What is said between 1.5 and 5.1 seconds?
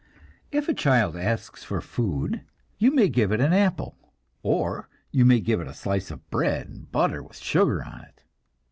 for food, you may give it an apple, or